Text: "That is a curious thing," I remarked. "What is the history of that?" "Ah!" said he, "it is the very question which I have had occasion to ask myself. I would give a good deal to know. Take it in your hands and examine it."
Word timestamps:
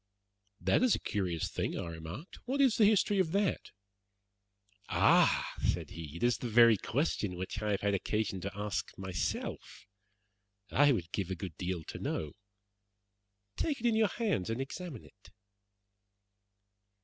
"That 0.59 0.81
is 0.81 0.95
a 0.95 0.99
curious 0.99 1.47
thing," 1.51 1.77
I 1.77 1.85
remarked. 1.89 2.37
"What 2.45 2.59
is 2.59 2.77
the 2.77 2.85
history 2.87 3.19
of 3.19 3.33
that?" 3.33 3.69
"Ah!" 4.89 5.53
said 5.63 5.91
he, 5.91 6.15
"it 6.15 6.23
is 6.23 6.39
the 6.39 6.49
very 6.49 6.75
question 6.75 7.35
which 7.35 7.61
I 7.61 7.69
have 7.73 7.81
had 7.81 7.93
occasion 7.93 8.41
to 8.41 8.57
ask 8.57 8.97
myself. 8.97 9.85
I 10.71 10.91
would 10.91 11.11
give 11.11 11.29
a 11.29 11.35
good 11.35 11.55
deal 11.55 11.83
to 11.83 11.99
know. 11.99 12.31
Take 13.55 13.79
it 13.79 13.85
in 13.85 13.95
your 13.95 14.07
hands 14.07 14.49
and 14.49 14.59
examine 14.59 15.05
it." 15.05 15.29